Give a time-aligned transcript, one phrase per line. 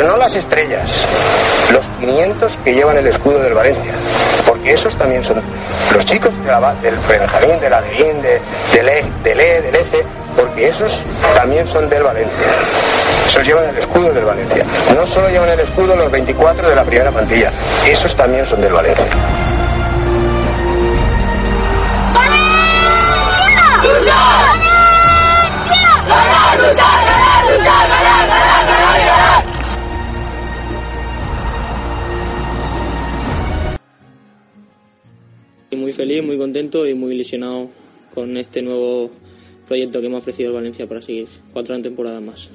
[0.00, 1.04] pero no las estrellas,
[1.70, 3.92] los 500 que llevan el escudo del Valencia,
[4.46, 5.42] porque esos también son
[5.92, 8.40] los chicos de la, del Benjamín, de la de,
[8.72, 10.02] del E, del E, del ECE,
[10.34, 11.02] porque esos
[11.34, 12.46] también son del Valencia.
[13.26, 14.64] Esos llevan el escudo del Valencia.
[14.96, 17.52] No solo llevan el escudo los 24 de la primera plantilla,
[17.86, 19.04] esos también son del Valencia.
[36.00, 37.68] Feliz, muy contento y muy ilusionado
[38.14, 39.10] con este nuevo
[39.68, 42.50] proyecto que me ha ofrecido el Valencia para seguir cuatro temporadas más.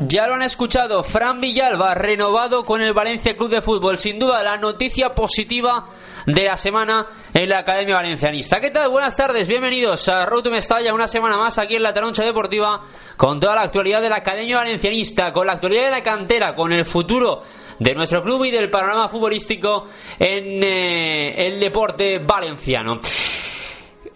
[0.00, 3.98] Ya lo han escuchado, Fran Villalba renovado con el Valencia Club de Fútbol.
[3.98, 5.86] Sin duda, la noticia positiva
[6.26, 8.60] de la semana en la Academia Valencianista.
[8.60, 8.88] ¿Qué tal?
[8.88, 12.80] Buenas tardes, bienvenidos a Road to Mestalla, una semana más aquí en la Taroncha Deportiva
[13.16, 16.72] con toda la actualidad de la Academia Valencianista, con la actualidad de la cantera, con
[16.72, 17.44] el futuro
[17.82, 19.86] de nuestro club y del panorama futbolístico
[20.18, 23.00] en eh, el deporte valenciano.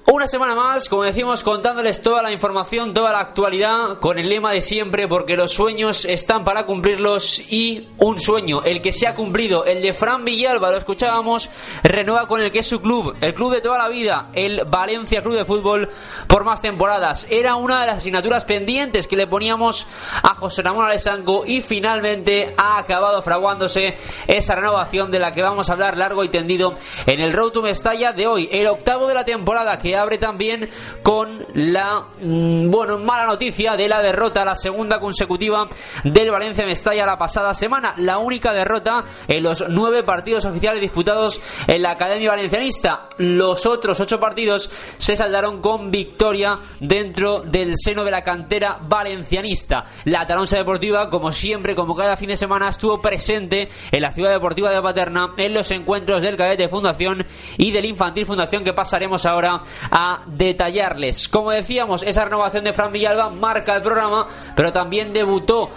[0.08, 4.52] Una semana más, como decimos, contándoles toda la información, toda la actualidad, con el lema
[4.52, 9.16] de siempre, porque los sueños están para cumplirlos y un sueño, el que se ha
[9.16, 11.50] cumplido, el de Fran Villalba, lo escuchábamos,
[11.82, 15.24] renueva con el que es su club, el club de toda la vida, el Valencia
[15.24, 15.90] Club de Fútbol,
[16.28, 17.26] por más temporadas.
[17.28, 19.88] Era una de las asignaturas pendientes que le poníamos
[20.22, 23.98] a José Ramón Alessanco y finalmente ha acabado fraguándose
[24.28, 26.74] esa renovación de la que vamos a hablar largo y tendido
[27.06, 30.68] en el Road to Mestalla de hoy, el octavo de la temporada que abre también
[31.02, 35.68] con la mm, bueno mala noticia de la derrota, la segunda consecutiva
[36.04, 41.40] del Valencia Mestalla la pasada semana, la única derrota en los nueve partidos oficiales disputados
[41.66, 43.08] en la Academia Valencianista.
[43.18, 49.84] Los otros ocho partidos se saldaron con victoria dentro del seno de la cantera valencianista.
[50.04, 54.30] La Taronsa Deportiva, como siempre, como cada fin de semana, estuvo presente en la ciudad
[54.30, 57.24] deportiva de Paterna en los encuentros del Cadete Fundación
[57.56, 59.60] y del Infantil Fundación que pasaremos ahora
[59.90, 61.28] a detallarles.
[61.28, 65.70] Como decíamos, esa renovación de Fran Villalba marca el programa, pero también debutó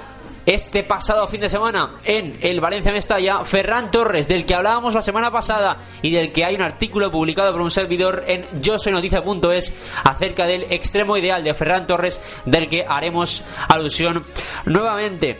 [0.46, 5.02] este pasado fin de semana en el Valencia Mestalla, Ferran Torres, del que hablábamos la
[5.02, 10.46] semana pasada y del que hay un artículo publicado por un servidor en yosoynoticia.es acerca
[10.46, 14.24] del extremo ideal de Ferran Torres, del que haremos alusión
[14.66, 15.40] nuevamente.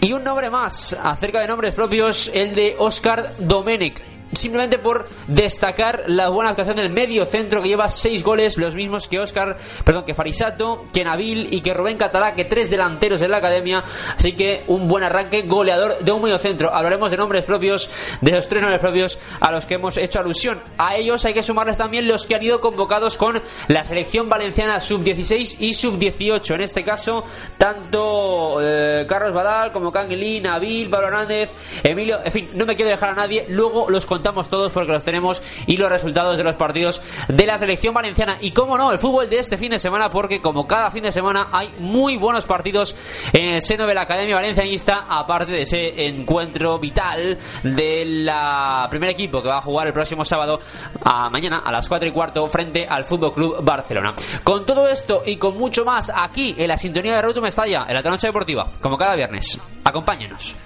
[0.00, 6.04] Y un nombre más, acerca de nombres propios, el de Oscar Domenech simplemente por destacar
[6.06, 10.04] la buena actuación del medio centro que lleva seis goles, los mismos que Oscar, perdón,
[10.04, 13.82] que Farisato, que Nabil y que Rubén Catalá, que tres delanteros en la academia.
[14.16, 16.72] Así que un buen arranque goleador de un medio centro.
[16.72, 17.90] Hablaremos de nombres propios,
[18.20, 20.58] de los tres nombres propios a los que hemos hecho alusión.
[20.76, 24.80] A ellos hay que sumarles también los que han ido convocados con la selección valenciana
[24.80, 26.54] sub-16 y sub-18.
[26.54, 27.24] En este caso,
[27.56, 31.50] tanto eh, Carlos Badal como Canguilín, Nabil, Pablo Hernández,
[31.82, 33.46] Emilio, en fin, no me quiero dejar a nadie.
[33.48, 37.56] Luego los contamos todos porque los tenemos y los resultados de los partidos de la
[37.56, 38.36] selección valenciana.
[38.40, 41.12] Y cómo no, el fútbol de este fin de semana, porque como cada fin de
[41.12, 42.96] semana hay muy buenos partidos
[43.32, 49.10] en el seno de la Academia Valencianista, aparte de ese encuentro vital de la primer
[49.10, 50.58] equipo que va a jugar el próximo sábado
[51.04, 54.14] a mañana a las 4 y cuarto frente al Fútbol Club Barcelona.
[54.42, 57.94] Con todo esto y con mucho más aquí en la sintonía de Roto Mestalla, en
[57.94, 59.60] la noche deportiva, como cada viernes.
[59.84, 60.56] Acompáñenos.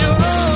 [0.00, 0.53] your own.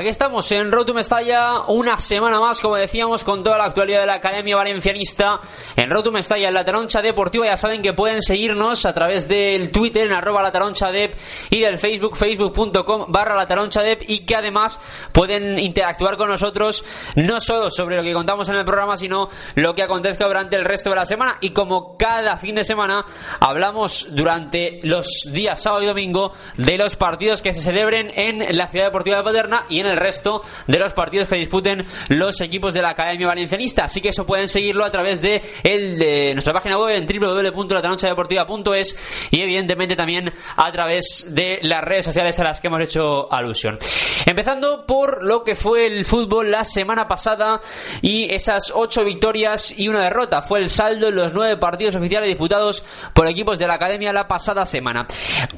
[0.00, 4.06] Aquí estamos en Rotum Mestalla, una semana más, como decíamos, con toda la actualidad de
[4.06, 5.38] la Academia Valencianista.
[5.76, 9.70] En Rotum Mestalla, en la Taroncha Deportiva, ya saben que pueden seguirnos a través del
[9.70, 11.14] Twitter en arroba la taroncha dep
[11.50, 14.80] y del Facebook, facebook.com barra la dep y que además
[15.12, 16.82] pueden interactuar con nosotros
[17.16, 20.64] no solo sobre lo que contamos en el programa, sino lo que acontezca durante el
[20.64, 21.36] resto de la semana.
[21.42, 23.04] Y como cada fin de semana,
[23.38, 28.66] hablamos durante los días sábado y domingo de los partidos que se celebren en la
[28.66, 32.74] Ciudad Deportiva de Paterna y en el resto de los partidos que disputen los equipos
[32.74, 33.84] de la Academia Valencianista.
[33.84, 38.96] Así que eso pueden seguirlo a través de, el, de nuestra página web en www.latanochadeportiva.es
[39.30, 43.78] y evidentemente también a través de las redes sociales a las que hemos hecho alusión.
[44.26, 47.60] Empezando por lo que fue el fútbol la semana pasada
[48.02, 50.42] y esas ocho victorias y una derrota.
[50.42, 52.84] Fue el saldo en los nueve partidos oficiales disputados
[53.14, 55.06] por equipos de la Academia la pasada semana.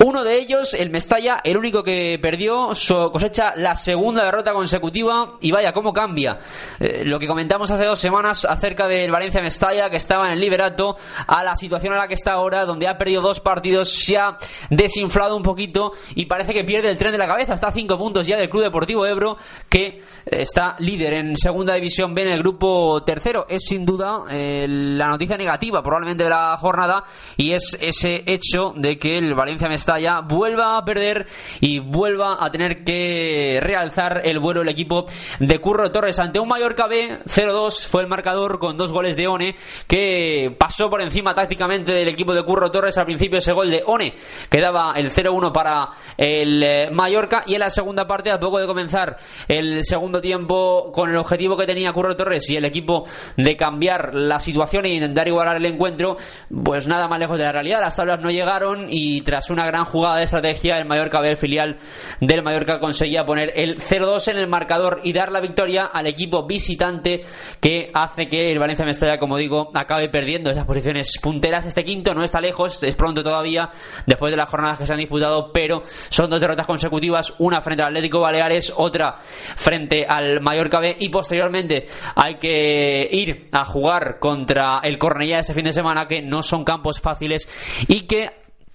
[0.05, 2.71] Uno de ellos, el Mestalla, el único que perdió,
[3.13, 6.39] cosecha la segunda derrota consecutiva y vaya, cómo cambia.
[6.81, 10.41] Eh, lo que comentamos hace dos semanas acerca del Valencia Mestalla, que estaba en el
[10.41, 10.97] liberato,
[11.27, 14.39] a la situación en la que está ahora, donde ha perdido dos partidos, se ha
[14.71, 17.55] desinflado un poquito y parece que pierde el tren de la cabeza.
[17.55, 19.37] Está a cinco puntos ya del Club Deportivo Ebro,
[19.69, 23.47] que está líder en segunda división B en el grupo tercero.
[23.49, 27.05] Es sin duda eh, la noticia negativa probablemente de la jornada
[27.37, 31.27] y es ese hecho de que el Valencia Mestalla vuelva a perder
[31.61, 35.07] y vuelva a tener que realzar el vuelo el equipo
[35.39, 36.19] de Curro Torres.
[36.19, 39.57] Ante un Mallorca B 0-2 fue el marcador con dos goles de One
[39.87, 42.99] que pasó por encima tácticamente del equipo de Curro Torres.
[42.99, 44.13] Al principio ese gol de One
[44.49, 47.45] que daba el 0-1 para el eh, Mallorca.
[47.47, 49.17] Y en la segunda parte a poco de comenzar
[49.49, 53.05] el segundo tiempo con el objetivo que tenía Curro Torres y el equipo
[53.37, 56.17] de cambiar la situación e intentar igualar el encuentro
[56.65, 57.81] pues nada más lejos de la realidad.
[57.81, 61.37] Las tablas no llegaron y tras una gran jugada de estrategia el Mallorca B, el
[61.37, 61.77] filial
[62.21, 66.47] del Mallorca conseguía poner el 0-2 en el marcador y dar la victoria al equipo
[66.47, 67.25] visitante
[67.61, 71.67] que hace que el Valencia Mestalla como digo acabe perdiendo esas posiciones punteras.
[71.67, 73.71] Este quinto no está lejos es pronto todavía
[74.07, 77.83] después de las jornadas que se han disputado pero son dos derrotas consecutivas una frente
[77.83, 84.19] al Atlético Baleares otra frente al Mallorca B y posteriormente hay que ir a jugar
[84.19, 87.49] contra el Cornellá ese fin de semana que no son campos fáciles
[87.89, 88.31] y que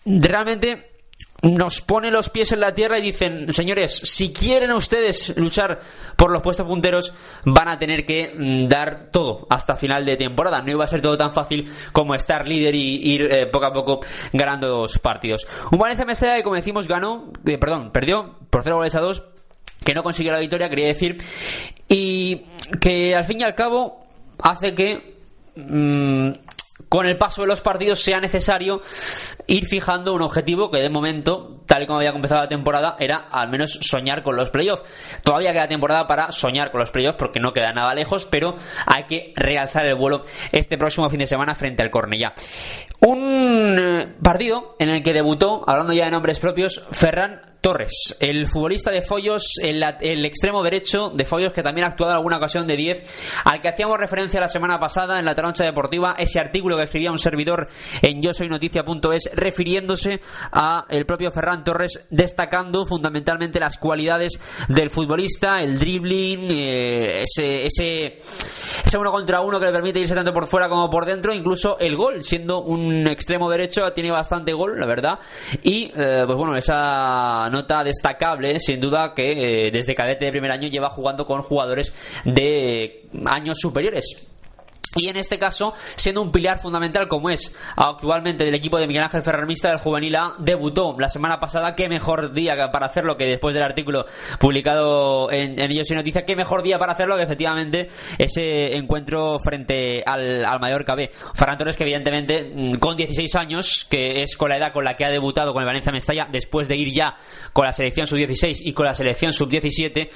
[0.06, 0.97] realmente
[1.44, 5.80] nos pone los pies en la tierra y dicen, señores, si quieren ustedes luchar
[6.16, 7.14] por los puestos punteros,
[7.46, 10.62] van a tener que mm, dar todo hasta final de temporada.
[10.62, 13.74] No iba a ser todo tan fácil como estar líder y ir eh, poco a
[13.74, 14.00] poco
[14.34, 15.48] ganando los partidos.
[15.72, 19.24] Un Valencia Mestalla que, como decimos, ganó, eh, perdón, perdió por 0 goles a 2,
[19.84, 21.22] que no consiguió la victoria, quería decir,
[21.88, 22.44] y
[22.82, 24.00] que al fin y al cabo
[24.42, 25.20] hace que
[25.56, 26.32] mm,
[26.90, 28.82] con el paso de los partidos sea necesario
[29.48, 33.26] ir fijando un objetivo que de momento, tal y como había comenzado la temporada, era
[33.32, 34.84] al menos soñar con los playoffs.
[35.24, 38.56] Todavía queda temporada para soñar con los playoffs porque no queda nada lejos, pero
[38.86, 42.34] hay que realzar el vuelo este próximo fin de semana frente al Cornellá.
[43.00, 48.48] Un eh, partido en el que debutó, hablando ya de nombres propios, Ferran Torres, el
[48.48, 52.38] futbolista de Follos, el, el, extremo derecho de Follos, que también ha actuado en alguna
[52.38, 56.40] ocasión de 10, al que hacíamos referencia la semana pasada en la troncha deportiva, ese
[56.40, 57.68] artículo que escribía un servidor
[58.02, 64.90] en yo soy noticia.es, refiriéndose a el propio Ferran Torres, destacando fundamentalmente las cualidades del
[64.90, 68.18] futbolista, el dribbling, eh, ese, ese,
[68.86, 71.78] ese uno contra uno que le permite irse tanto por fuera como por dentro, incluso
[71.80, 75.20] el gol, siendo un extremo derecho, tiene bastante gol, la verdad,
[75.64, 80.52] y eh, pues bueno, esa nota destacable, sin duda, que eh, desde cadete de primer
[80.52, 81.94] año lleva jugando con jugadores
[82.26, 84.28] de años superiores
[84.98, 89.04] y en este caso siendo un pilar fundamental como es actualmente del equipo de Miguel
[89.04, 91.76] Ángel Ferrarmista del Juvenil A debutó la semana pasada.
[91.76, 94.06] Qué mejor día para hacerlo que después del artículo
[94.40, 99.38] publicado en, en Ellos y Noticia qué mejor día para hacerlo que efectivamente ese encuentro
[99.40, 101.10] frente al, al Mallorca B.
[101.34, 104.96] Ferran Torres que evidentemente mm, con 16 años que es con la edad con la
[104.96, 107.16] que ha debutado con el Valencia Mestalla después de ir ya
[107.54, 110.10] con la selección sub-16 y con la selección sub-17 eh,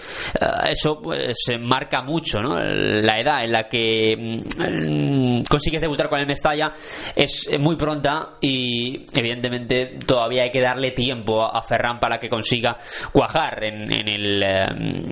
[0.69, 2.60] eso pues marca mucho ¿no?
[2.60, 4.39] la edad en la que Mm,
[5.50, 6.72] consigues debutar con el Mestalla
[7.16, 12.78] es muy pronta y evidentemente todavía hay que darle tiempo a Ferran para que consiga
[13.12, 14.66] cuajar en, el, eh,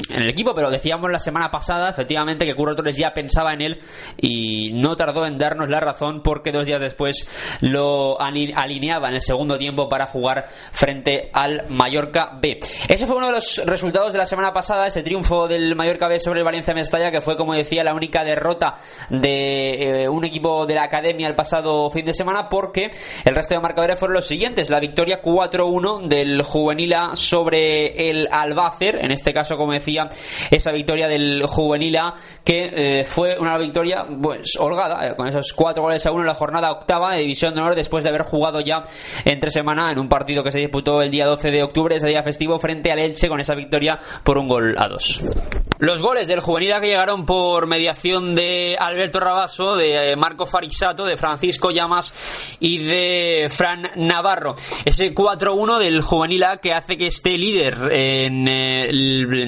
[0.10, 0.54] en el equipo.
[0.54, 3.80] Pero decíamos la semana pasada efectivamente que Curro Torres ya pensaba en él
[4.18, 7.28] y no tardó en darnos la razón porque dos días después
[7.62, 12.60] lo alineaba en el segundo tiempo para jugar frente al Mallorca B.
[12.88, 16.20] Ese fue uno de los resultados de la semana pasada ese triunfo del Mallorca B
[16.20, 18.76] sobre el Valencia Mestalla que fue como decía la única derrota
[19.10, 22.90] de eh, un equipo de la academia el pasado fin de semana porque
[23.26, 24.70] el resto de marcadores fueron los siguientes.
[24.70, 30.10] La victoria 4-1 del Juvenil A sobre el Albácer, en este caso, como decía,
[30.50, 32.14] esa victoria del Juvenil A
[32.44, 36.28] que eh, fue una victoria pues holgada, eh, con esos cuatro goles a uno en
[36.28, 38.84] la jornada octava de División de Honor después de haber jugado ya
[39.26, 42.24] entre semana en un partido que se disputó el día 12 de octubre, ese día
[42.24, 45.22] festivo, frente al Elche con esa victoria por un gol a dos.
[45.80, 51.06] Los goles del juvenil que llegaron por mediación de Alberto Rabaso, de eh, Marco Farisato,
[51.06, 52.12] de Francisco Llamas
[52.60, 54.56] y de Fran Navarro.
[54.84, 58.88] Ese 4-1 del juvenil A que hace que esté líder en, eh,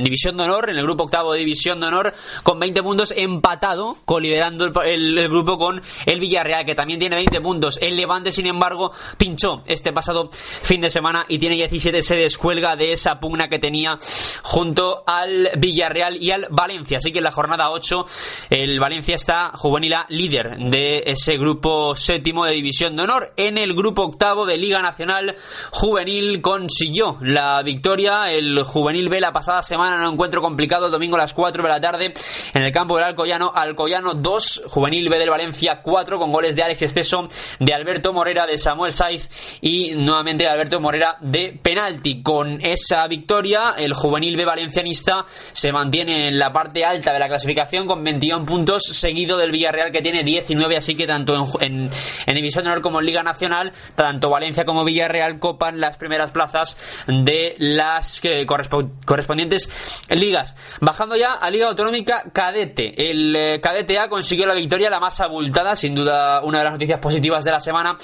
[0.04, 3.98] División de Honor, en el grupo octavo de División de Honor, con 20 puntos empatado,
[4.06, 7.80] coliderando el, el, grupo con el Villarreal, que también tiene 20 puntos.
[7.82, 12.76] El Levante, sin embargo, pinchó este pasado fin de semana y tiene 17, se descuelga
[12.76, 13.98] de esa pugna que tenía
[14.44, 17.00] junto al Villarreal y al Valencia.
[17.00, 18.06] Así que en la jornada 8
[18.52, 23.32] el Valencia está juvenil líder de ese grupo séptimo de División de Honor.
[23.38, 25.38] En el grupo octavo de Liga Nacional
[25.72, 28.34] Juvenil consiguió la victoria.
[28.34, 31.64] El Juvenil B la pasada semana en un encuentro complicado el domingo a las 4
[31.64, 32.14] de la tarde
[32.54, 33.54] en el campo del Alcoyano.
[33.56, 38.46] Alcoyano 2, Juvenil B del Valencia 4 con goles de Alex Esteso, de Alberto Morera,
[38.46, 39.30] de Samuel Saiz
[39.62, 42.22] y nuevamente de Alberto Morera de penalti.
[42.22, 47.30] Con esa victoria el Juvenil B valencianista se mantiene en la parte alta de la
[47.30, 51.88] clasificación con 21 puntos, seguido del Villarreal que tiene 19, así que tanto en,
[52.26, 56.32] en, División de Honor como en Liga Nacional, tanto Valencia como Villarreal copan las primeras
[56.32, 59.70] plazas de las eh, correspondientes
[60.10, 60.56] ligas.
[60.80, 63.12] Bajando ya a Liga Autonómica Cadete.
[63.12, 66.74] El eh, Cadete A consiguió la victoria la más abultada, sin duda una de las
[66.74, 67.96] noticias positivas de la semana.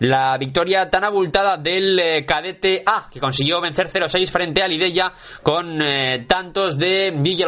[0.00, 5.14] La victoria tan abultada del eh, Cadete A, que consiguió vencer 0-6 frente a Lidella
[5.42, 5.82] con
[6.26, 7.46] tantos de Villa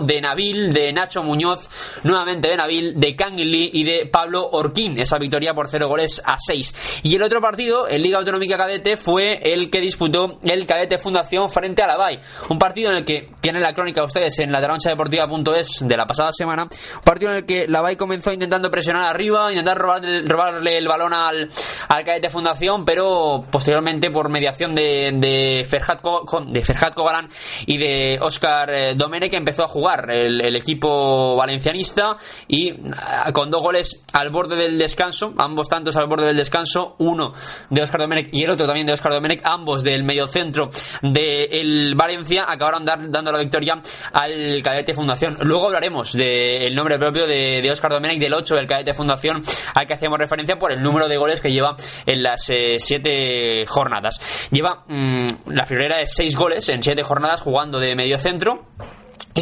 [0.00, 1.68] de Nabil, de Nacho Muñoz,
[2.04, 3.09] nuevamente de Nabil, de
[3.50, 4.98] Lee y de Pablo Orquín.
[4.98, 7.00] Esa victoria por 0 goles a 6.
[7.04, 11.48] Y el otro partido, en Liga Autonómica Cadete, fue el que disputó el Cadete Fundación
[11.48, 12.00] frente a la.
[12.48, 16.30] Un partido en el que tienen la crónica ustedes en la deportiva.es de la pasada
[16.32, 16.62] semana.
[16.62, 21.12] Un partido en el que la comenzó intentando presionar arriba, intentar robarle, robarle el balón
[21.12, 21.50] al,
[21.88, 26.00] al Cadete Fundación, pero posteriormente por mediación de, de Ferhat,
[26.46, 27.28] de Ferhat Kogalan
[27.66, 32.16] y de Oscar eh, Domenech empezó a jugar el, equipo valencianista
[32.48, 32.74] y
[33.32, 37.32] con dos goles al borde del descanso, ambos tantos al borde del descanso, uno
[37.68, 40.70] de Oscar Domenech y el otro también de Oscar Domenech, ambos del mediocentro
[41.02, 43.80] del Valencia, acabaron dando la victoria
[44.12, 45.36] al Cadete Fundación.
[45.42, 49.42] Luego hablaremos del nombre propio de, Oscar Domenech, del 8 del Cadete Fundación,
[49.74, 51.76] al que hacíamos referencia por el número de goles que lleva
[52.06, 54.48] en las 7 eh, jornadas.
[54.50, 58.66] Lleva mm, la figurera de 6 goles en 7 jornadas jugando de mediocentro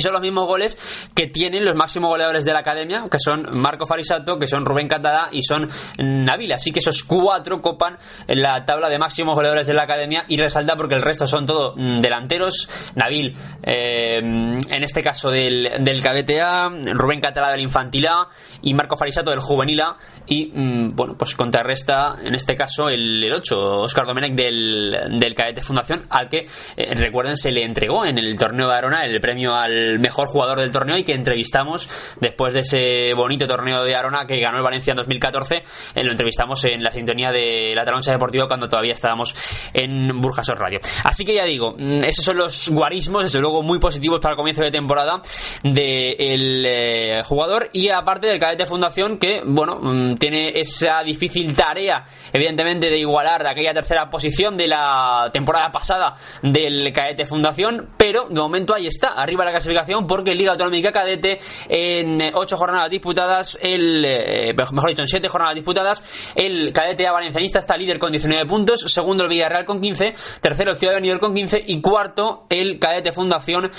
[0.00, 0.78] son los mismos goles
[1.14, 4.88] que tienen los máximos goleadores de la academia, que son Marco Farisato, que son Rubén
[4.88, 6.52] Catalá y son Nabil.
[6.52, 10.76] Así que esos cuatro copan la tabla de máximos goleadores de la academia y resalta
[10.76, 12.68] porque el resto son todos mm, delanteros.
[12.94, 18.28] Nabil, eh, en este caso del, del cadete A, Rubén Catalá del infantil A
[18.62, 19.96] y Marco Farisato del juvenil A.
[20.26, 25.34] Y mm, bueno, pues contrarresta en este caso el, el 8, Oscar Domenech del, del
[25.34, 29.20] cadete Fundación, al que eh, recuerden se le entregó en el torneo de Arona el
[29.20, 31.88] premio al mejor jugador del torneo y que entrevistamos
[32.20, 35.62] después de ese bonito torneo de Arona que ganó el Valencia en 2014.
[35.94, 39.34] Eh, lo entrevistamos en la sintonía de la Taloncha Deportiva cuando todavía estábamos
[39.72, 40.80] en Burjasor Radio.
[41.04, 44.36] Así que ya digo, mm, esos son los guarismos, desde luego muy positivos para el
[44.36, 45.20] comienzo de temporada
[45.62, 52.04] del eh, jugador y aparte del cadete fundación que, bueno, mm, tiene esa difícil tarea,
[52.32, 58.40] evidentemente, de igualar aquella tercera posición de la temporada pasada del cadete fundación, pero de
[58.40, 59.67] momento ahí está, arriba la casa
[60.06, 65.54] porque Liga Autonómica Cadete en ocho jornadas disputadas, el eh, mejor dicho, en siete jornadas
[65.54, 70.14] disputadas, el Cadete A Valencianista está líder con 19 puntos, segundo el Villarreal con 15,
[70.40, 73.70] tercero el Ciudad de Benidorm con 15 y cuarto el Cadete Fundación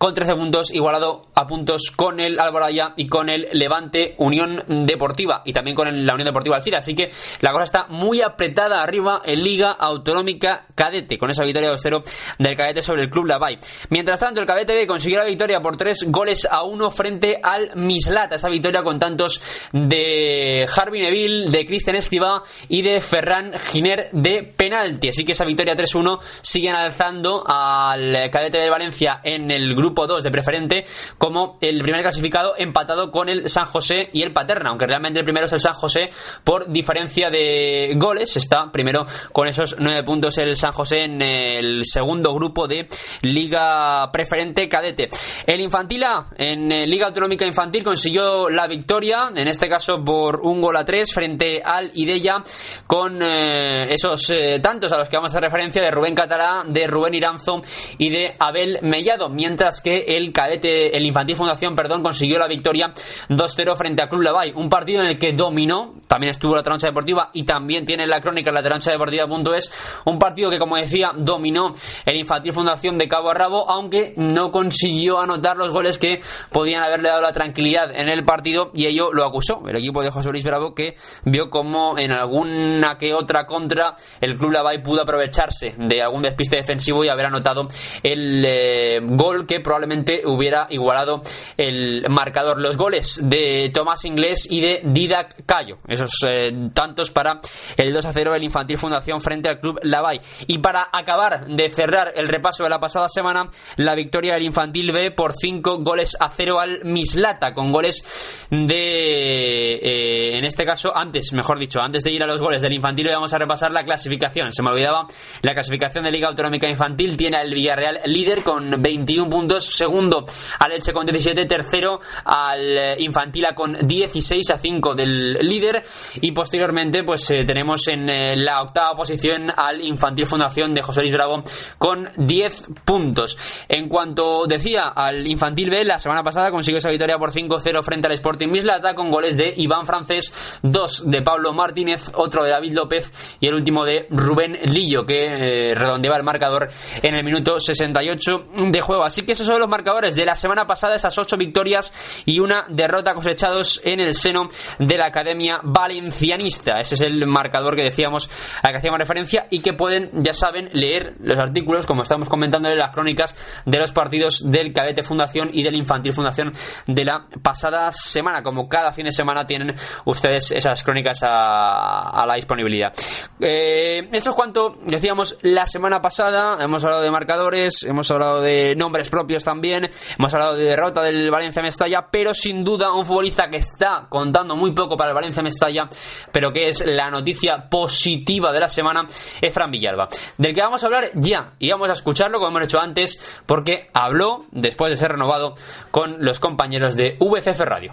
[0.00, 5.42] con 13 puntos, igualado a puntos con el Alboraya y con el Levante Unión Deportiva
[5.44, 6.78] y también con la Unión Deportiva Alcira.
[6.78, 7.10] Así que
[7.42, 12.02] la cosa está muy apretada arriba en Liga Autonómica Cadete, con esa victoria 2-0
[12.38, 13.58] del Cadete sobre el Club Lavay.
[13.90, 17.76] Mientras tanto, el Cadete B consiguió la victoria por 3 goles a 1 frente al
[17.76, 18.36] Mislata.
[18.36, 24.44] Esa victoria con tantos de Harvey Neville, de Cristian Escribá y de Ferran Giner de
[24.44, 25.10] penalti.
[25.10, 30.06] Así que esa victoria 3-1 siguen alzando al Cadete de Valencia en el grupo grupo
[30.06, 30.86] 2 de preferente
[31.18, 35.24] como el primer clasificado empatado con el San José y el Paterna, aunque realmente el
[35.24, 36.10] primero es el San José
[36.44, 38.36] por diferencia de goles.
[38.36, 42.86] Está primero con esos 9 puntos el San José en el segundo grupo de
[43.22, 45.08] Liga Preferente Cadete.
[45.44, 50.40] El Infantil A en eh, Liga Autonómica Infantil consiguió la victoria, en este caso por
[50.40, 52.44] un gol a 3 frente al Idella
[52.86, 56.62] con eh, esos eh, tantos a los que vamos a hacer referencia de Rubén Catalá,
[56.64, 57.62] de Rubén Iranzo
[57.98, 62.92] y de Abel Mellado, mientras que el cadete, el Infantil Fundación, perdón, consiguió la victoria
[63.28, 66.88] 2-0 frente a Club Lavay, un partido en el que dominó, también estuvo la trancha
[66.88, 69.70] deportiva y también tiene la crónica la trancha deportiva.es,
[70.04, 74.50] un partido que como decía dominó el Infantil Fundación de cabo a rabo, aunque no
[74.50, 76.20] consiguió anotar los goles que
[76.50, 80.10] podían haberle dado la tranquilidad en el partido y ello lo acusó el equipo de
[80.10, 85.02] José Luis Bravo que vio como en alguna que otra contra el Club Lavay pudo
[85.02, 87.68] aprovecharse de algún despiste defensivo y haber anotado
[88.02, 91.22] el eh, gol que probablemente hubiera igualado
[91.56, 92.60] el marcador.
[92.60, 97.40] Los goles de Tomás Inglés y de Didac Cayo, esos eh, tantos para
[97.76, 100.20] el 2 a 0 del Infantil Fundación frente al Club Lavay.
[100.48, 104.90] Y para acabar de cerrar el repaso de la pasada semana, la victoria del Infantil
[104.90, 108.02] B por 5 goles a 0 al Mislata, con goles
[108.50, 112.72] de, eh, en este caso, antes, mejor dicho, antes de ir a los goles del
[112.72, 114.52] Infantil B, vamos a repasar la clasificación.
[114.52, 115.06] Se me olvidaba
[115.42, 117.16] la clasificación de Liga Autonómica Infantil.
[117.16, 120.24] Tiene al Villarreal líder con 21 puntos, segundo
[120.58, 125.82] al Elche con 17, tercero al Infantila con 16 a 5 del líder
[126.20, 131.02] y posteriormente pues eh, tenemos en eh, la octava posición al Infantil Fundación de José
[131.02, 131.42] Luis Bravo
[131.78, 133.36] con 10 puntos.
[133.68, 138.06] En cuanto decía al Infantil B, la semana pasada consiguió esa victoria por 5-0 frente
[138.06, 142.72] al Sporting Mislata con goles de Iván Francés, dos de Pablo Martínez, otro de David
[142.72, 146.68] López y el último de Rubén Lillo que eh, redondeaba el marcador
[147.02, 149.04] en el minuto 68 de juego.
[149.04, 151.92] Así que esos son los marcadores de la semana pasada, esas ocho victorias
[152.24, 156.80] y una derrota cosechados en el seno de la Academia Valencianista.
[156.80, 158.30] Ese es el marcador que decíamos,
[158.62, 162.68] al que hacíamos referencia y que pueden, ya saben, leer los artículos, como estamos comentando
[162.68, 163.34] en las crónicas
[163.66, 166.52] de los partidos del Cadete Fundación y del Infantil Fundación
[166.86, 168.42] de la pasada semana.
[168.42, 172.92] Como cada fin de semana tienen ustedes esas crónicas a, la disponibilidad.
[173.40, 176.62] Eh, esto es cuanto decíamos la semana pasada.
[176.62, 181.30] Hemos hablado de marcadores, hemos hablado de nombres propios también, hemos hablado de derrota del
[181.30, 185.42] Valencia Mestalla, pero sin duda un futbolista que está contando muy poco para el Valencia
[185.42, 185.88] Mestalla,
[186.32, 189.06] pero que es la noticia positiva de la semana,
[189.40, 192.64] es Fran Villalba, del que vamos a hablar ya y vamos a escucharlo como hemos
[192.64, 195.54] hecho antes, porque habló después de ser renovado
[195.90, 197.92] con los compañeros de VCF Radio.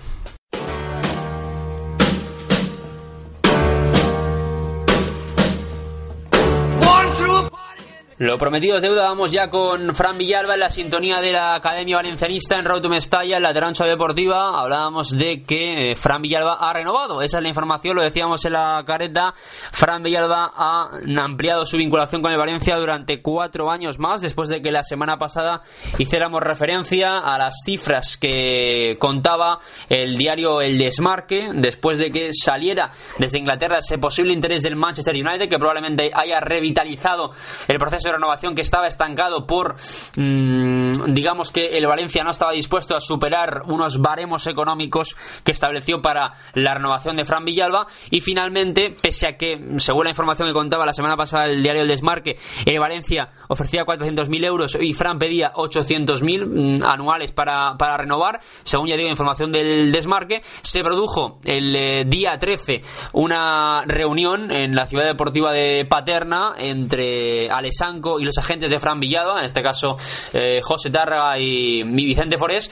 [8.20, 11.98] Lo prometido es deuda, vamos ya con Fran Villalba en la sintonía de la Academia
[11.98, 14.60] Valencianista en to Mestalla, en la trancha deportiva.
[14.60, 18.54] Hablábamos de que eh, Fran Villalba ha renovado, esa es la información, lo decíamos en
[18.54, 19.36] la careta.
[19.36, 24.64] Fran Villalba ha ampliado su vinculación con el Valencia durante cuatro años más, después de
[24.64, 25.62] que la semana pasada
[26.00, 29.60] hiciéramos referencia a las cifras que contaba
[29.90, 35.14] el diario El Desmarque, después de que saliera desde Inglaterra ese posible interés del Manchester
[35.14, 37.32] United, que probablemente haya revitalizado
[37.68, 39.76] el proceso de renovación que estaba estancado por,
[40.16, 46.02] mm, digamos que el Valencia no estaba dispuesto a superar unos baremos económicos que estableció
[46.02, 47.88] para la renovación de Fran Villalba.
[48.10, 51.82] Y finalmente, pese a que, según la información que contaba la semana pasada el diario
[51.82, 57.98] El Desmarque, el Valencia ofrecía 400.000 euros y Fran pedía 800.000 mm, anuales para, para
[57.98, 62.82] renovar, según ya digo, información del Desmarque, se produjo el eh, día 13
[63.14, 69.00] una reunión en la ciudad deportiva de Paterna entre Alessandro y los agentes de Fran
[69.00, 69.96] Villado, en este caso
[70.34, 72.70] eh, José Tárraga y Vicente Forés,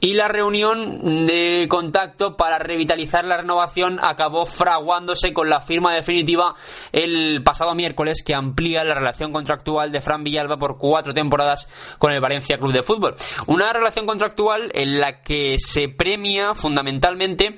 [0.00, 6.54] y la reunión de contacto para revitalizar la renovación acabó fraguándose con la firma definitiva
[6.92, 12.12] el pasado miércoles que amplía la relación contractual de Fran Villalba por cuatro temporadas con
[12.12, 13.14] el Valencia Club de Fútbol.
[13.46, 17.54] Una relación contractual en la que se premia fundamentalmente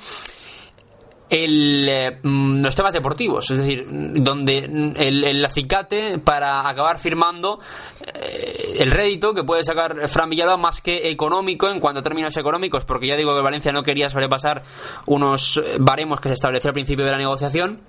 [1.29, 7.59] el, eh, mm, los temas deportivos, es decir, donde el, el acicate para acabar firmando
[8.07, 12.85] eh, el rédito que puede sacar Fran más que económico en cuanto a términos económicos,
[12.85, 14.63] porque ya digo que Valencia no quería sobrepasar
[15.07, 17.81] unos baremos que se estableció al principio de la negociación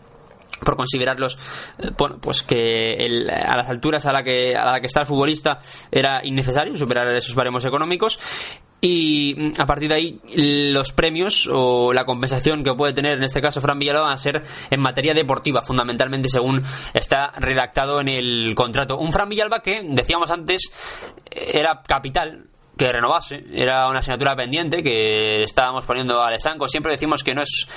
[0.64, 1.38] por considerarlos
[1.80, 2.96] eh, bueno, pues que
[3.32, 5.60] a las alturas a la que a la que está el futbolista
[5.92, 8.20] era innecesario superar esos baremos económicos
[8.82, 13.24] y mm, a partir de ahí los premios o la compensación que puede tener en
[13.24, 16.62] este caso Fran Villalba van a ser en materia deportiva fundamentalmente según
[16.94, 18.98] está redactado en el contrato.
[18.98, 20.72] Un Fran Villalba que decíamos antes
[21.32, 22.46] era capital
[22.78, 26.68] que renovase era una asignatura pendiente que estábamos poniendo a Lesanco.
[26.68, 27.68] Siempre decimos que no es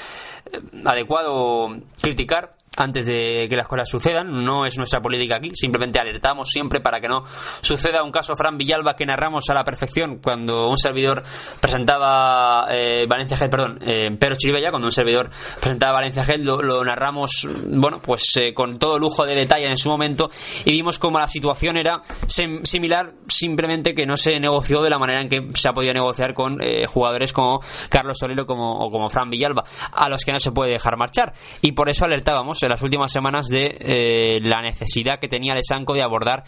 [0.53, 1.69] eh, adecuado
[2.01, 4.45] criticar antes de que las cosas sucedan.
[4.45, 7.25] No es nuestra política aquí, simplemente alertamos siempre para que no
[7.61, 11.23] suceda un caso Fran Villalba que narramos a la perfección cuando un servidor
[11.61, 15.31] presentaba eh, Valencia Gel, perdón, eh, Pedro Chiribella, cuando un servidor
[15.61, 19.89] presentaba Valencia Gel, lo, narramos, bueno, pues eh, con todo lujo de detalle en su
[19.89, 20.31] momento
[20.65, 25.21] y vimos como la situación era similar, simplemente que no se negoció de la manera
[25.21, 29.11] en que se ha podido negociar con eh, jugadores como Carlos Solero como, o como
[29.11, 31.33] Fran Villalba, a los que no se puede dejar marchar.
[31.63, 35.95] Y por eso alertábamos en las últimas semanas de eh, la necesidad que tenía Lesanco
[35.95, 36.45] de abordar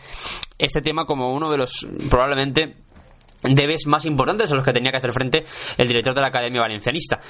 [0.58, 2.76] este tema como uno de los probablemente
[3.42, 5.44] debes más importantes a los que tenía que hacer frente
[5.76, 7.20] el director de la Academia Valencianista.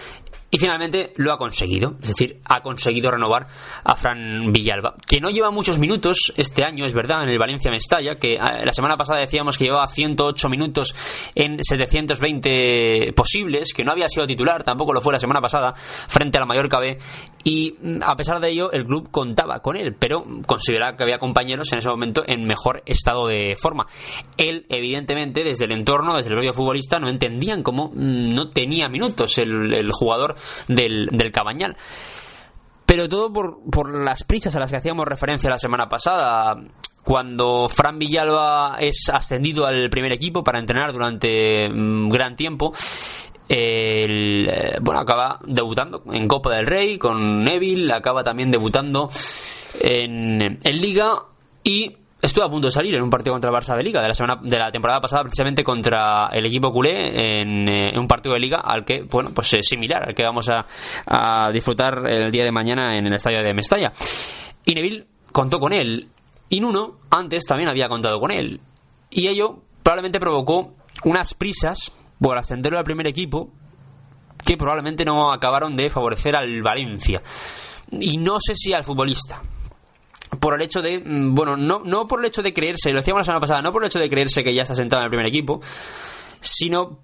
[0.55, 3.47] Y finalmente lo ha conseguido, es decir, ha conseguido renovar
[3.85, 7.71] a Fran Villalba, que no lleva muchos minutos este año, es verdad, en el Valencia
[7.71, 10.95] Mestalla, que ah, la semana pasada decíamos que llevaba 108 minutos
[11.35, 16.37] en 720 posibles, que no había sido titular, tampoco lo fue la semana pasada, frente
[16.37, 16.99] a la Mallorca B,
[17.45, 21.19] y mm, a pesar de ello el club contaba con él, pero consideraba que había
[21.19, 23.87] compañeros en ese momento en mejor estado de forma.
[24.37, 28.91] Él, evidentemente, desde el entorno, desde el propio futbolista, no entendían cómo mm, no tenía
[28.91, 30.37] minutos el, el jugador
[30.69, 31.77] del, Cabañal.
[32.87, 36.57] Pero todo por, por las prisas a las que hacíamos referencia la semana pasada
[37.03, 42.73] cuando Fran Villalba es ascendido al primer equipo para entrenar durante un mm, gran tiempo,
[43.49, 49.11] eh, bueno, acaba debutando en Copa del Rey con Neville, acaba también debutando
[49.81, 51.15] en, en Liga
[51.65, 54.07] y estuvo a punto de salir en un partido contra el Barça de Liga de
[54.07, 58.35] la semana de la temporada pasada precisamente contra el equipo culé en, eh, un partido
[58.35, 62.45] de Liga al que bueno pues es similar al que vamos a, disfrutar el día
[62.45, 63.93] de mañana en el estadio de Mestalla.
[64.65, 66.09] Y Neville contó con él.
[66.49, 68.61] Y Nuno antes también había contado con él.
[69.11, 73.51] Y ello probablemente provocó unas prisas por ascenderlo al primer equipo
[74.47, 77.21] que probablemente no acabaron de favorecer al Valencia.
[77.91, 79.43] Y no sé si al futbolista
[80.41, 83.21] por el hecho de, mm, bueno, no, no por el hecho de creerse, lo decíamos
[83.21, 85.11] la semana pasada, no por el hecho de creerse que ya está sentado en el
[85.11, 85.61] primer equipo,
[86.41, 86.99] sino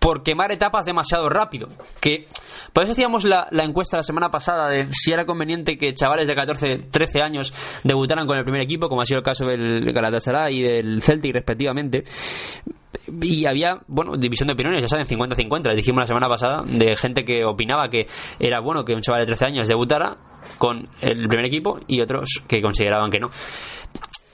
[0.00, 1.68] por quemar etapas demasiado rápido.
[2.00, 2.26] Que
[2.72, 6.34] por eso hacíamos la, encuesta la semana pasada de si era conveniente que chavales de
[6.34, 7.52] 14, 13 años
[7.84, 11.34] debutaran con el primer equipo, como ha sido el caso del Galatasaray y del Celtic
[11.34, 12.02] respectivamente.
[13.22, 16.96] Y había, bueno, división de opiniones, ya saben, 50-50, les dijimos la semana pasada, de
[16.96, 18.06] gente que opinaba que
[18.38, 20.16] era bueno que un chaval de 13 años debutara
[20.58, 23.28] con el primer equipo y otros que consideraban que no.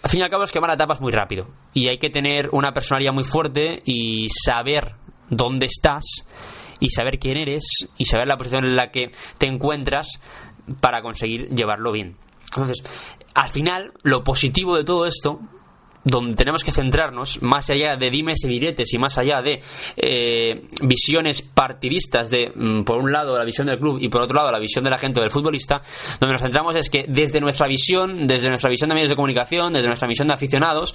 [0.02, 2.72] Al fin y al cabo es quemar etapas muy rápido y hay que tener una
[2.72, 4.94] personalidad muy fuerte y saber
[5.28, 6.04] dónde estás
[6.80, 7.64] y saber quién eres
[7.96, 10.20] y saber la posición en la que te encuentras
[10.80, 12.16] para conseguir llevarlo bien.
[12.46, 12.82] Entonces,
[13.34, 15.40] al final, lo positivo de todo esto
[16.06, 19.60] donde tenemos que centrarnos, más allá de dimes y diretes y más allá de
[19.96, 24.36] eh, visiones partidistas de, mm, por un lado, la visión del club y por otro
[24.36, 25.82] lado, la visión de la gente del futbolista,
[26.20, 29.72] donde nos centramos es que desde nuestra visión, desde nuestra visión de medios de comunicación,
[29.72, 30.94] desde nuestra visión de aficionados,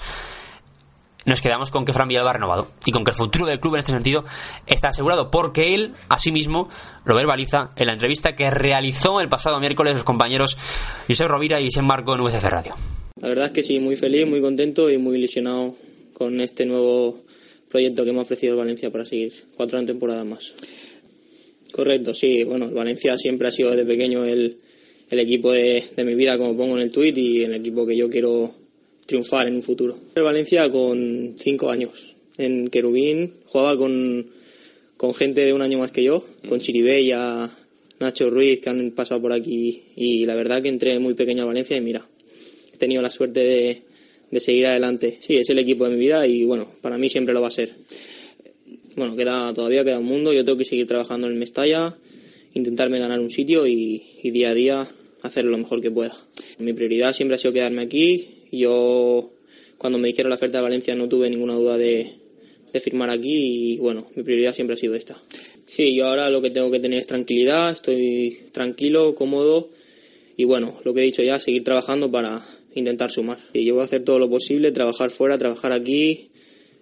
[1.25, 3.75] nos quedamos con que Fran Villalba ha renovado y con que el futuro del club
[3.75, 4.23] en este sentido
[4.67, 6.69] está asegurado porque él, asimismo,
[7.05, 10.57] lo verbaliza en la entrevista que realizó el pasado miércoles los compañeros
[11.07, 12.75] José Rovira y José Marco en UCF Radio.
[13.21, 15.75] La verdad es que sí, muy feliz, muy contento y muy ilusionado
[16.13, 17.19] con este nuevo
[17.69, 20.53] proyecto que me ha ofrecido el Valencia para seguir cuatro temporadas más.
[21.71, 24.57] Correcto, sí, bueno, el Valencia siempre ha sido desde pequeño el,
[25.09, 28.53] equipo de, mi vida, como pongo en el tuit, y el equipo que yo quiero
[29.11, 29.97] triunfar en un futuro.
[30.15, 32.15] El Valencia con cinco años.
[32.37, 34.25] En Querubín jugaba con,
[34.95, 37.51] con gente de un año más que yo, con Chiribella,
[37.99, 41.49] Nacho Ruiz, que han pasado por aquí, y la verdad que entré muy pequeño al
[41.49, 42.07] Valencia y mira,
[42.79, 43.81] tenido la suerte de,
[44.31, 45.17] de seguir adelante.
[45.19, 47.51] Sí, es el equipo de mi vida y bueno, para mí siempre lo va a
[47.51, 47.73] ser.
[48.95, 51.97] Bueno, queda todavía queda un mundo, yo tengo que seguir trabajando en Mestalla,
[52.53, 54.87] intentarme ganar un sitio y, día a día
[55.21, 56.15] hacer lo mejor que pueda.
[56.59, 58.40] Mi prioridad siempre ha sido quedarme aquí.
[58.51, 59.31] Yo,
[59.77, 62.11] cuando me dijeron la oferta de Valencia, no tuve ninguna duda de,
[62.73, 65.17] de firmar aquí y bueno, mi prioridad siempre ha sido esta.
[65.65, 69.69] Sí, yo ahora lo que tengo que tener es tranquilidad, estoy tranquilo, cómodo
[70.35, 72.43] y bueno, lo que he dicho ya, seguir trabajando para,
[72.75, 73.39] intentar sumar.
[73.53, 76.29] Y yo voy a hacer todo lo posible, trabajar fuera, trabajar aquí,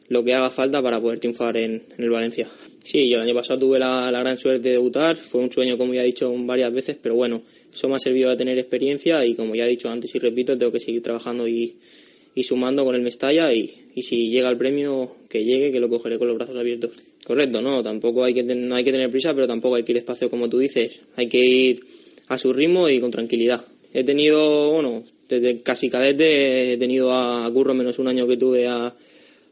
[0.08, 2.48] lo que haga falta para poder triunfar en, el Valencia.
[2.84, 5.94] Sí, yo el año pasado tuve la, gran suerte de debutar, fue un sueño como
[5.94, 7.42] ya he dicho varias veces, pero bueno,
[7.74, 10.58] eso me ha servido a tener experiencia y como ya he dicho antes y repito,
[10.58, 11.76] tengo que seguir trabajando y,
[12.42, 13.70] sumando con el Mestalla y,
[14.02, 16.92] si llega el premio, que llegue, que lo cogeré con los brazos abiertos.
[17.26, 19.98] Correcto, no, tampoco hay que, no hay que tener prisa, pero tampoco hay que ir
[19.98, 21.84] despacio como tú dices, hay que ir
[22.28, 23.66] a su ritmo y con tranquilidad.
[23.94, 28.68] He tenido, bueno, desde casi cadete he tenido a Curro menos un año que tuve
[28.68, 28.96] a,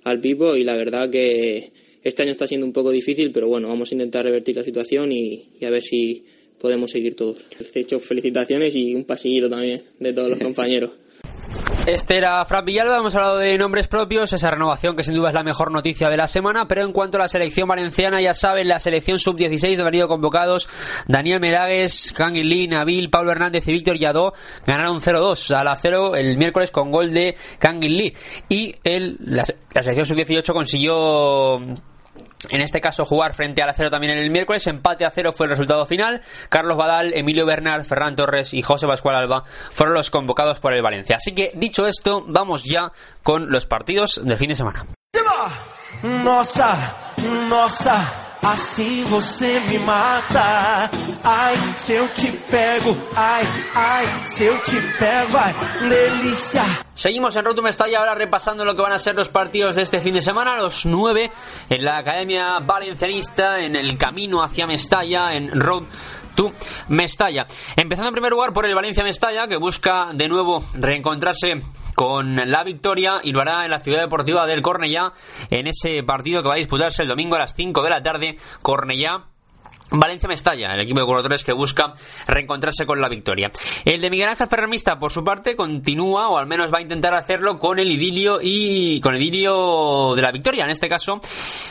[0.03, 1.71] al Pipo y la verdad que
[2.03, 5.12] este año está siendo un poco difícil, pero bueno, vamos a intentar revertir la situación
[5.12, 6.23] y, a ver si
[6.59, 7.37] podemos seguir todos.
[7.73, 10.91] De hecho, felicitaciones y un pasillito también de todos los compañeros.
[11.87, 15.33] Este era Fran Villalba, hemos hablado de nombres propios, esa renovación que sin duda es
[15.33, 18.67] la mejor noticia de la semana, pero en cuanto a la selección valenciana, ya saben,
[18.67, 20.67] la selección sub-16 han venido convocados
[21.07, 24.33] Daniel Meragues, Kangin Lee, Nabil, Pablo Hernández y Víctor Yadó,
[24.65, 28.13] ganaron 0-2 a la 0 el miércoles con gol de Kangin Lee.
[28.49, 31.61] Y el, la, la selección sub-18 consiguió
[32.49, 35.45] en este caso jugar frente al acero también en el miércoles, empate a cero fue
[35.47, 36.21] el resultado final.
[36.49, 40.82] Carlos Badal, Emilio Bernard, Ferran Torres y José Pascual Alba fueron los convocados por el
[40.82, 41.17] Valencia.
[41.17, 42.91] Así que dicho esto, vamos ya
[43.23, 44.86] con los partidos del fin de semana.
[48.41, 50.89] Assim você me mata.
[51.23, 55.56] Ai, se te pego, ai, ai, se te pego, ai.
[56.93, 60.00] Seguimos en Roto Mestalla ahora repasando lo que van a ser los partidos de este
[60.00, 61.32] fin de semana, los nueve
[61.69, 65.84] en la Academia Valencianista, en el camino hacia Mestalla, en Road
[66.36, 66.54] to
[66.89, 67.45] Mestalla.
[67.76, 71.62] Empezando en primer lugar por el Valencia Mestalla, que busca de nuevo reencontrarse
[71.97, 75.13] con la victoria y lo hará en la ciudad deportiva del Cornellá
[75.49, 78.38] en ese partido que va a disputarse el domingo a las 5 de la tarde.
[78.62, 79.23] Cornellá
[79.91, 81.93] Valencia Mestalla, el equipo de corredores que busca
[82.28, 83.52] reencontrarse con la victoria.
[83.86, 87.13] El de Miguel Ángel Ferremista, por su parte, continúa, o al menos va a intentar
[87.13, 90.65] hacerlo con el idilio y con el idilio de la victoria.
[90.65, 91.19] En este caso,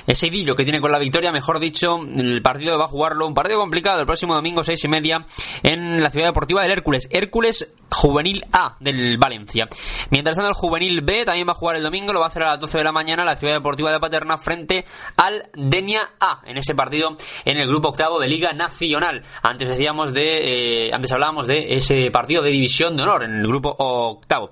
[0.07, 3.35] ese idilio que tiene con la victoria, mejor dicho, el partido va a jugarlo, un
[3.35, 5.27] partido complicado, el próximo domingo, seis y media,
[5.63, 7.09] en la ciudad deportiva del Hércules.
[7.11, 9.69] Hércules Juvenil A del Valencia.
[10.11, 12.43] Mientras tanto, el Juvenil B también va a jugar el domingo, lo va a hacer
[12.45, 14.85] a las 12 de la mañana, la ciudad deportiva de Paterna, frente
[15.17, 19.23] al Denia A, en ese partido en el grupo octavo de Liga Nacional.
[19.43, 23.47] Antes decíamos de, eh, antes hablábamos de ese partido de división de honor en el
[23.47, 24.51] grupo octavo.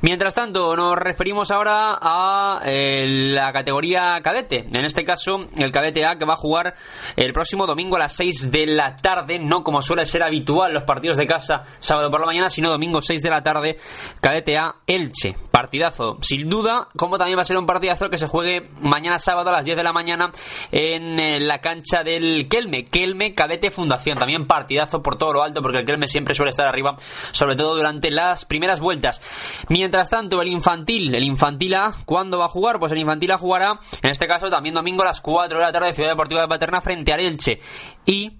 [0.00, 4.66] Mientras tanto, nos referimos ahora a eh, la categoría cadete.
[4.72, 6.74] En este caso, el cadete A que va a jugar
[7.16, 10.84] el próximo domingo a las 6 de la tarde, no como suele ser habitual los
[10.84, 13.76] partidos de casa sábado por la mañana, sino domingo 6 de la tarde,
[14.20, 15.36] cadete A Elche.
[15.50, 19.50] Partidazo, sin duda, como también va a ser un partidazo que se juegue mañana sábado
[19.50, 20.32] a las 10 de la mañana
[20.72, 22.86] en eh, la cancha del Kelme.
[22.94, 24.18] Kelme Cadete Fundación.
[24.18, 26.94] También partidazo por todo lo alto porque el Kelme siempre suele estar arriba,
[27.32, 29.20] sobre todo durante las primeras vueltas.
[29.68, 32.78] Mientras tanto, el infantil, el infantil A, ¿cuándo va a jugar?
[32.78, 35.72] Pues el infantil A jugará, en este caso, también domingo a las 4 de la
[35.72, 37.58] tarde, Ciudad Deportiva de Paterna frente al Elche.
[38.06, 38.34] Y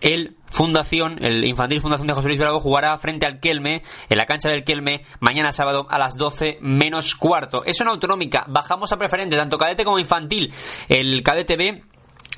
[0.00, 4.26] el Fundación, el Infantil Fundación de José Luis Bravo jugará frente al Kelme, en la
[4.26, 7.64] cancha del Kelme, mañana sábado a las 12 menos cuarto.
[7.64, 10.52] Es una autonómica, bajamos a preferente, tanto cadete como infantil.
[10.88, 11.84] El cadete B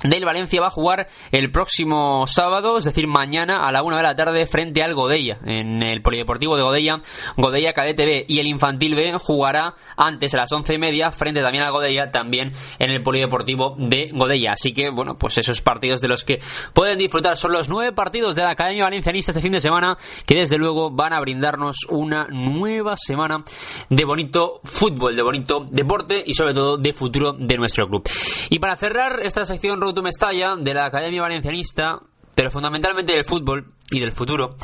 [0.03, 4.03] del Valencia va a jugar el próximo sábado, es decir, mañana a la una de
[4.03, 7.01] la tarde frente al Godella, en el Polideportivo de Godella,
[7.37, 11.41] Godella Cadete B y el Infantil B jugará antes a las once y media frente
[11.41, 14.53] también al Godella, también en el Polideportivo de Godella.
[14.53, 16.39] Así que, bueno, pues esos partidos de los que
[16.73, 20.35] pueden disfrutar son los nueve partidos de la Academia Valencianista este fin de semana, que
[20.35, 23.43] desde luego van a brindarnos una nueva semana
[23.89, 28.07] de bonito fútbol, de bonito deporte y sobre todo de futuro de nuestro club.
[28.49, 31.99] Y para cerrar esta sección Roto Mestalla de la Academia Valencianista,
[32.33, 34.55] pero fundamentalmente del fútbol y del futuro,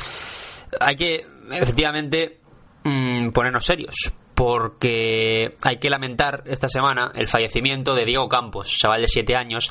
[0.81, 2.39] hay que efectivamente
[2.83, 4.11] mm, ponernos serios.
[4.33, 9.69] Porque hay que lamentar esta semana el fallecimiento de Diego Campos, chaval de 7 años,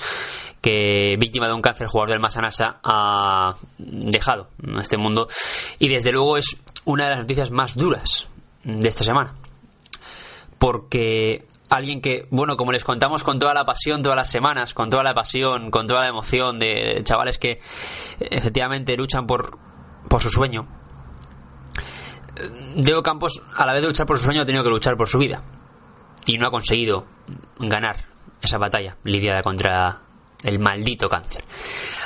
[0.60, 5.26] que víctima de un cáncer, jugador del Masanasa, ha dejado este mundo.
[5.80, 8.28] Y desde luego es una de las noticias más duras
[8.62, 9.34] de esta semana.
[10.60, 14.90] Porque alguien que, bueno, como les contamos con toda la pasión todas las semanas, con
[14.90, 17.60] toda la pasión, con toda la emoción de chavales que
[18.20, 19.58] efectivamente luchan por,
[20.08, 20.66] por su sueño.
[22.76, 25.08] Diego Campos, a la vez de luchar por su sueño, ha tenido que luchar por
[25.08, 25.42] su vida.
[26.26, 27.06] Y no ha conseguido
[27.58, 28.06] ganar
[28.40, 30.02] esa batalla lidiada contra
[30.44, 31.44] el maldito cáncer.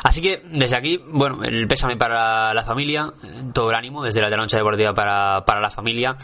[0.02, 3.12] Así que desde aquí, bueno, el pésame para la familia,
[3.52, 6.16] todo el ánimo desde la Taloncha Deportiva para, para la familia.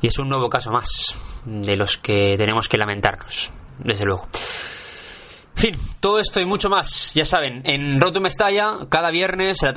[0.00, 1.16] Y es un nuevo caso más
[1.48, 4.28] de los que tenemos que lamentarnos, desde luego.
[5.56, 9.66] En fin, todo esto y mucho más, ya saben, en Roto Mestalla, cada viernes, en
[9.66, 9.72] la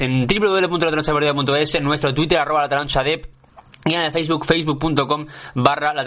[0.00, 2.68] en www.latronchadeportiva.es, en nuestro Twitter, arroba la
[3.86, 6.04] y en el Facebook, facebook.com barra la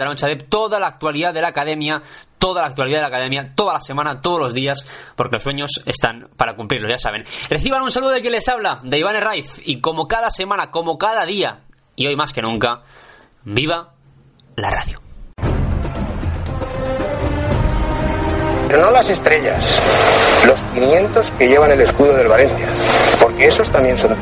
[0.48, 2.02] toda la actualidad de la academia,
[2.38, 5.82] toda la actualidad de la academia, toda la semana, todos los días, porque los sueños
[5.86, 7.24] están para cumplirlos, ya saben.
[7.48, 10.98] Reciban un saludo de quien les habla, de Iván Herraiz, y como cada semana, como
[10.98, 11.60] cada día,
[11.94, 12.82] y hoy más que nunca,
[13.44, 13.94] viva
[14.60, 15.00] la radio.
[18.68, 19.80] Pero no las estrellas,
[20.46, 22.66] los 500 que llevan el escudo del Valencia,
[23.18, 24.14] porque esos también son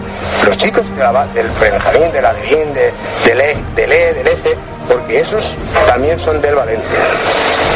[0.47, 2.93] los chicos de la, del Benjamín, del Adelín, de,
[3.25, 4.29] del E, del E, del
[4.87, 5.57] porque esos
[5.89, 6.99] también son del Valencia.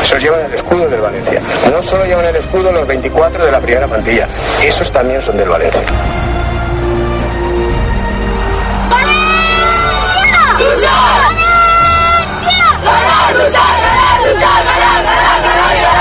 [0.05, 1.41] Esos llevan el escudo del Valencia.
[1.73, 4.29] No solo llevan el escudo los 24 de la primera plantilla,
[4.63, 5.83] esos también son del Valencia.
[10.61, 11.30] ¡Valencia!
[13.33, 16.00] luchar, ganar, luchar, ganar, ganar.